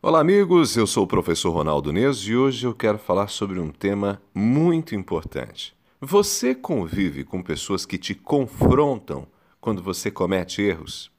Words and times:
Olá, 0.00 0.20
amigos. 0.20 0.76
Eu 0.76 0.86
sou 0.86 1.02
o 1.02 1.08
professor 1.08 1.50
Ronaldo 1.50 1.92
Neso 1.92 2.30
e 2.30 2.36
hoje 2.36 2.64
eu 2.64 2.72
quero 2.72 3.00
falar 3.00 3.26
sobre 3.26 3.58
um 3.58 3.68
tema 3.68 4.22
muito 4.32 4.94
importante. 4.94 5.76
Você 6.00 6.54
convive 6.54 7.24
com 7.24 7.42
pessoas 7.42 7.84
que 7.84 7.98
te 7.98 8.14
confrontam 8.14 9.26
quando 9.60 9.82
você 9.82 10.08
comete 10.08 10.62
erros? 10.62 11.10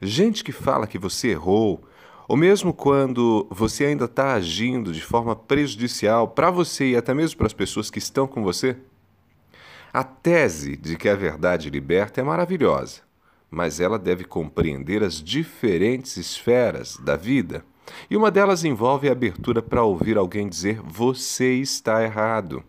Gente 0.00 0.44
que 0.44 0.52
fala 0.52 0.86
que 0.86 0.96
você 0.96 1.30
errou, 1.30 1.82
ou 2.28 2.36
mesmo 2.36 2.72
quando 2.72 3.48
você 3.50 3.86
ainda 3.86 4.04
está 4.04 4.34
agindo 4.34 4.92
de 4.92 5.02
forma 5.02 5.34
prejudicial 5.34 6.28
para 6.28 6.52
você 6.52 6.90
e 6.90 6.96
até 6.96 7.12
mesmo 7.12 7.38
para 7.38 7.48
as 7.48 7.52
pessoas 7.52 7.90
que 7.90 7.98
estão 7.98 8.28
com 8.28 8.44
você? 8.44 8.76
A 9.92 10.04
tese 10.04 10.76
de 10.76 10.96
que 10.96 11.08
a 11.08 11.16
verdade 11.16 11.68
liberta 11.68 12.20
é 12.20 12.24
maravilhosa, 12.24 13.00
mas 13.50 13.80
ela 13.80 13.98
deve 13.98 14.22
compreender 14.22 15.02
as 15.02 15.20
diferentes 15.20 16.16
esferas 16.16 16.96
da 16.98 17.16
vida 17.16 17.64
e 18.10 18.16
uma 18.16 18.30
delas 18.30 18.64
envolve 18.64 19.08
a 19.08 19.12
abertura 19.12 19.62
para 19.62 19.82
ouvir 19.82 20.16
alguém 20.16 20.48
dizer 20.48 20.80
você 20.82 21.54
está 21.54 22.02
errado. 22.02 22.62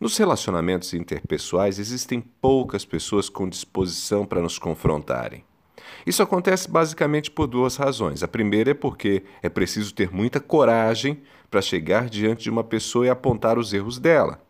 Nos 0.00 0.16
relacionamentos 0.16 0.94
interpessoais 0.94 1.78
existem 1.78 2.20
poucas 2.20 2.84
pessoas 2.84 3.28
com 3.28 3.48
disposição 3.48 4.24
para 4.24 4.40
nos 4.40 4.58
confrontarem. 4.58 5.44
Isso 6.06 6.22
acontece 6.22 6.70
basicamente 6.70 7.30
por 7.30 7.46
duas 7.46 7.76
razões. 7.76 8.22
A 8.22 8.28
primeira 8.28 8.70
é 8.70 8.74
porque 8.74 9.24
é 9.42 9.48
preciso 9.48 9.94
ter 9.94 10.12
muita 10.12 10.38
coragem 10.40 11.20
para 11.50 11.60
chegar 11.60 12.08
diante 12.08 12.44
de 12.44 12.50
uma 12.50 12.62
pessoa 12.62 13.06
e 13.06 13.10
apontar 13.10 13.58
os 13.58 13.72
erros 13.72 13.98
dela. 13.98 14.40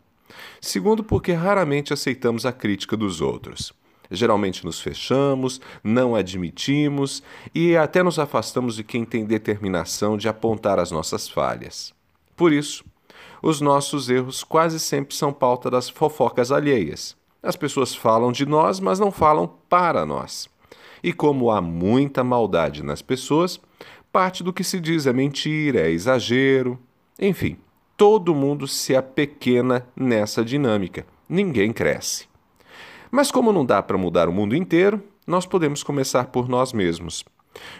Segundo, 0.61 1.03
porque 1.03 1.31
raramente 1.31 1.93
aceitamos 1.93 2.45
a 2.45 2.51
crítica 2.51 2.95
dos 2.95 3.19
outros. 3.21 3.73
Geralmente 4.11 4.65
nos 4.65 4.79
fechamos, 4.79 5.61
não 5.83 6.15
admitimos 6.15 7.21
e 7.53 7.77
até 7.77 8.01
nos 8.01 8.17
afastamos 8.17 8.75
de 8.75 8.83
quem 8.83 9.05
tem 9.05 9.25
determinação 9.25 10.17
de 10.17 10.27
apontar 10.27 10.79
as 10.79 10.89
nossas 10.89 11.29
falhas. 11.29 11.93
Por 12.35 12.51
isso, 12.51 12.83
os 13.41 13.61
nossos 13.61 14.09
erros 14.09 14.43
quase 14.43 14.79
sempre 14.79 15.15
são 15.15 15.31
pauta 15.31 15.69
das 15.69 15.89
fofocas 15.89 16.51
alheias. 16.51 17.15
As 17.41 17.55
pessoas 17.55 17.95
falam 17.95 18.31
de 18.31 18.45
nós, 18.45 18.79
mas 18.79 18.99
não 18.99 19.11
falam 19.11 19.47
para 19.69 20.05
nós. 20.05 20.49
E 21.01 21.13
como 21.13 21.51
há 21.51 21.61
muita 21.61 22.23
maldade 22.23 22.83
nas 22.83 23.01
pessoas, 23.01 23.59
parte 24.11 24.43
do 24.43 24.51
que 24.51 24.63
se 24.63 24.79
diz 24.79 25.05
é 25.05 25.13
mentira, 25.13 25.81
é 25.81 25.91
exagero. 25.91 26.77
Enfim, 27.17 27.57
todo 27.95 28.35
mundo 28.35 28.67
se 28.67 28.95
apequena 28.95 29.87
nessa 29.95 30.43
dinâmica. 30.43 31.05
Ninguém 31.27 31.71
cresce. 31.71 32.28
Mas 33.11 33.31
como 33.31 33.51
não 33.51 33.65
dá 33.65 33.81
para 33.81 33.97
mudar 33.97 34.29
o 34.29 34.33
mundo 34.33 34.55
inteiro, 34.55 35.01
nós 35.25 35.45
podemos 35.45 35.83
começar 35.83 36.25
por 36.25 36.47
nós 36.47 36.73
mesmos. 36.73 37.23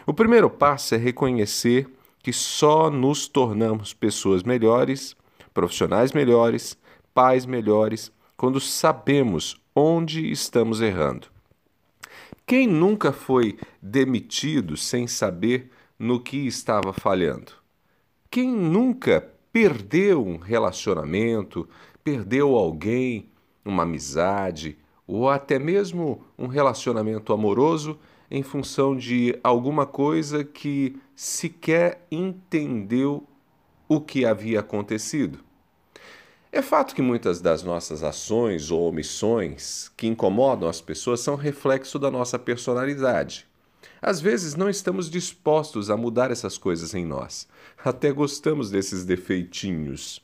O 0.05 0.13
primeiro 0.13 0.49
passo 0.49 0.95
é 0.95 0.97
reconhecer 0.97 1.87
que 2.21 2.33
só 2.33 2.89
nos 2.89 3.27
tornamos 3.27 3.93
pessoas 3.93 4.43
melhores, 4.43 5.15
profissionais 5.53 6.11
melhores, 6.11 6.77
pais 7.13 7.45
melhores, 7.45 8.11
quando 8.35 8.59
sabemos 8.59 9.59
onde 9.75 10.31
estamos 10.31 10.81
errando. 10.81 11.27
Quem 12.45 12.67
nunca 12.67 13.11
foi 13.11 13.59
demitido 13.81 14.75
sem 14.75 15.05
saber 15.05 15.69
no 15.97 16.19
que 16.19 16.47
estava 16.47 16.91
falhando? 16.91 17.51
Quem 18.31 18.51
nunca 18.51 19.27
perdeu 19.51 20.25
um 20.25 20.37
relacionamento, 20.37 21.67
perdeu 22.03 22.55
alguém, 22.55 23.29
uma 23.63 23.83
amizade, 23.83 24.77
ou 25.11 25.27
até 25.27 25.57
mesmo 25.57 26.21
um 26.37 26.45
relacionamento 26.45 27.33
amoroso 27.33 27.97
em 28.29 28.43
função 28.43 28.95
de 28.95 29.35
alguma 29.43 29.83
coisa 29.83 30.43
que 30.43 30.95
sequer 31.15 32.05
entendeu 32.11 33.27
o 33.87 33.99
que 33.99 34.23
havia 34.23 34.59
acontecido. 34.59 35.39
É 36.51 36.61
fato 36.61 36.93
que 36.93 37.01
muitas 37.01 37.41
das 37.41 37.63
nossas 37.63 38.03
ações 38.03 38.69
ou 38.69 38.87
omissões 38.87 39.91
que 39.97 40.05
incomodam 40.05 40.69
as 40.69 40.79
pessoas 40.79 41.21
são 41.21 41.35
reflexo 41.35 41.97
da 41.97 42.11
nossa 42.11 42.37
personalidade. 42.37 43.47
Às 43.99 44.21
vezes 44.21 44.53
não 44.53 44.69
estamos 44.69 45.09
dispostos 45.09 45.89
a 45.89 45.97
mudar 45.97 46.29
essas 46.29 46.55
coisas 46.55 46.93
em 46.93 47.03
nós. 47.03 47.47
Até 47.83 48.11
gostamos 48.11 48.69
desses 48.69 49.05
defeitinhos. 49.05 50.21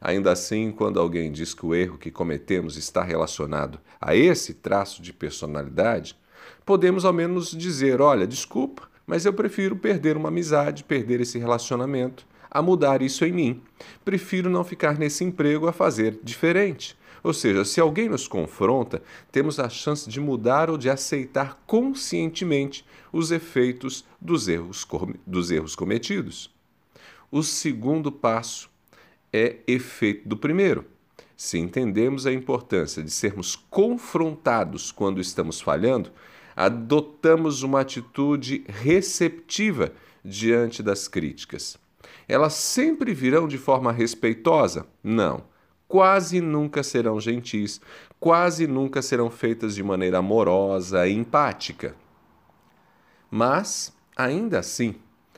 Ainda 0.00 0.32
assim, 0.32 0.70
quando 0.70 1.00
alguém 1.00 1.32
diz 1.32 1.54
que 1.54 1.64
o 1.64 1.74
erro 1.74 1.98
que 1.98 2.10
cometemos 2.10 2.76
está 2.76 3.02
relacionado 3.02 3.80
a 4.00 4.14
esse 4.14 4.54
traço 4.54 5.00
de 5.00 5.12
personalidade, 5.12 6.16
podemos 6.64 7.04
ao 7.04 7.12
menos 7.12 7.50
dizer: 7.50 8.00
olha, 8.00 8.26
desculpa, 8.26 8.88
mas 9.06 9.24
eu 9.24 9.32
prefiro 9.32 9.76
perder 9.76 10.16
uma 10.16 10.28
amizade, 10.28 10.84
perder 10.84 11.20
esse 11.20 11.38
relacionamento, 11.38 12.26
a 12.50 12.62
mudar 12.62 13.02
isso 13.02 13.24
em 13.24 13.32
mim. 13.32 13.62
Prefiro 14.04 14.48
não 14.48 14.62
ficar 14.62 14.98
nesse 14.98 15.24
emprego 15.24 15.66
a 15.66 15.72
fazer 15.72 16.18
diferente. 16.22 16.96
Ou 17.22 17.32
seja, 17.32 17.64
se 17.64 17.80
alguém 17.80 18.08
nos 18.08 18.28
confronta, 18.28 19.02
temos 19.32 19.58
a 19.58 19.68
chance 19.70 20.08
de 20.08 20.20
mudar 20.20 20.68
ou 20.68 20.76
de 20.76 20.90
aceitar 20.90 21.62
conscientemente 21.66 22.84
os 23.10 23.30
efeitos 23.30 24.04
dos 24.20 24.46
erros, 24.46 24.86
dos 25.26 25.50
erros 25.50 25.74
cometidos. 25.74 26.54
O 27.30 27.42
segundo 27.42 28.12
passo 28.12 28.70
é 29.36 29.56
efeito 29.66 30.28
do 30.28 30.36
primeiro. 30.36 30.84
Se 31.36 31.58
entendemos 31.58 32.24
a 32.24 32.32
importância 32.32 33.02
de 33.02 33.10
sermos 33.10 33.56
confrontados 33.56 34.92
quando 34.92 35.20
estamos 35.20 35.60
falhando, 35.60 36.12
adotamos 36.54 37.64
uma 37.64 37.80
atitude 37.80 38.64
receptiva 38.68 39.92
diante 40.24 40.84
das 40.84 41.08
críticas. 41.08 41.76
Elas 42.28 42.54
sempre 42.54 43.12
virão 43.12 43.48
de 43.48 43.58
forma 43.58 43.90
respeitosa? 43.90 44.86
Não. 45.02 45.42
Quase 45.88 46.40
nunca 46.40 46.84
serão 46.84 47.18
gentis, 47.18 47.80
quase 48.20 48.68
nunca 48.68 49.02
serão 49.02 49.30
feitas 49.30 49.74
de 49.74 49.82
maneira 49.82 50.18
amorosa 50.18 51.08
e 51.08 51.12
empática. 51.12 51.96
Mas, 53.28 53.92
ainda 54.16 54.60
assim, 54.60 54.94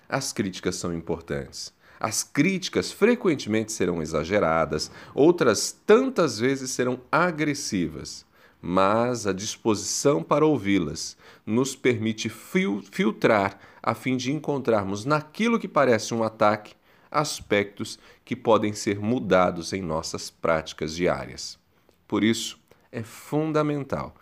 as 0.07 0.35
críticas 0.35 0.77
são 0.77 0.93
importantes. 0.93 1.75
As 1.99 2.23
críticas 2.23 2.93
frequentemente 2.93 3.73
serão 3.73 4.03
exageradas, 4.03 4.91
outras 5.15 5.73
tantas 5.87 6.39
vezes 6.39 6.71
serão 6.71 7.01
agressivas, 7.11 8.27
mas 8.61 9.27
a 9.27 9.33
disposição 9.33 10.23
para 10.23 10.45
ouvi-las 10.45 11.17
nos 11.45 11.75
permite 11.75 12.29
fil 12.29 12.83
filtrar 12.91 13.59
a 13.83 13.95
fim 13.95 14.17
de 14.17 14.33
encontrarmos 14.33 15.05
naquilo 15.05 15.59
que 15.59 15.69
parece 15.69 16.13
um 16.13 16.23
ataque 16.23 16.75
aspectos 17.11 17.99
que 18.25 18.37
podem 18.37 18.73
ser 18.73 18.99
mudados 18.99 19.73
em 19.73 19.81
nossas 19.81 20.29
práticas 20.31 20.95
diárias. 20.95 21.59
Por 22.07 22.23
isso, 22.23 22.59
é 22.93 23.03
fundamental 23.03 24.15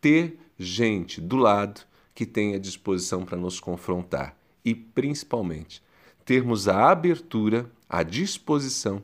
ter 0.00 0.38
gente 0.58 1.20
do 1.20 1.36
lado 1.36 1.80
que 2.14 2.24
tenha 2.24 2.58
disposição 2.58 3.24
para 3.24 3.36
nos 3.36 3.60
confrontar 3.60 4.36
e, 4.64 4.74
principalmente, 4.74 5.82
termos 6.26 6.66
a 6.66 6.90
abertura, 6.90 7.70
a 7.88 8.02
disposição 8.02 9.00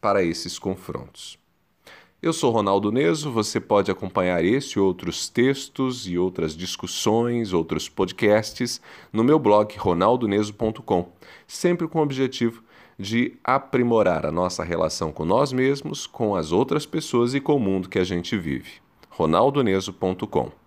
para 0.00 0.22
esses 0.22 0.60
confrontos. 0.60 1.36
Eu 2.22 2.32
sou 2.32 2.52
Ronaldo 2.52 2.92
Neso, 2.92 3.32
você 3.32 3.58
pode 3.58 3.90
acompanhar 3.90 4.44
esse 4.44 4.78
e 4.78 4.80
outros 4.80 5.28
textos 5.28 6.06
e 6.06 6.16
outras 6.16 6.56
discussões, 6.56 7.52
outros 7.52 7.88
podcasts 7.88 8.80
no 9.12 9.24
meu 9.24 9.40
blog 9.40 9.76
ronaldoneso.com, 9.76 11.12
sempre 11.48 11.88
com 11.88 11.98
o 11.98 12.02
objetivo 12.02 12.62
de 12.96 13.36
aprimorar 13.42 14.24
a 14.24 14.30
nossa 14.30 14.62
relação 14.62 15.10
com 15.10 15.24
nós 15.24 15.52
mesmos, 15.52 16.06
com 16.06 16.36
as 16.36 16.52
outras 16.52 16.86
pessoas 16.86 17.34
e 17.34 17.40
com 17.40 17.56
o 17.56 17.60
mundo 17.60 17.88
que 17.88 17.98
a 17.98 18.04
gente 18.04 18.38
vive. 18.38 18.74
ronaldoneso.com 19.10 20.61